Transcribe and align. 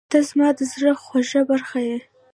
•ته 0.11 0.19
زما 0.27 0.47
د 0.57 0.59
زړه 0.71 0.91
خوږه 1.03 1.41
برخه 1.49 1.79
یې. 1.87 1.97